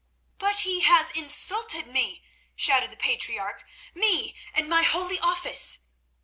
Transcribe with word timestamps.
"But 0.39 0.61
he 0.61 0.79
has 0.79 1.11
insulted 1.11 1.85
me," 1.85 2.23
shouted 2.55 2.89
the 2.89 2.97
patriarch, 2.97 3.63
"me 3.93 4.35
and 4.51 4.67
my 4.67 4.81
holy 4.81 5.19
office." 5.19 5.77